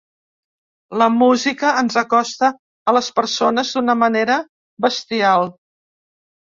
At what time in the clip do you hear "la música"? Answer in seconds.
1.01-1.73